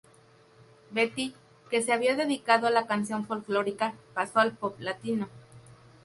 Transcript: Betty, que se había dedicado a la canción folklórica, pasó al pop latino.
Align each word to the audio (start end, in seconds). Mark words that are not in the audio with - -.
Betty, 0.89 1.35
que 1.69 1.83
se 1.83 1.93
había 1.93 2.15
dedicado 2.15 2.65
a 2.65 2.71
la 2.71 2.87
canción 2.87 3.27
folklórica, 3.27 3.93
pasó 4.15 4.39
al 4.39 4.51
pop 4.53 4.75
latino. 4.79 5.29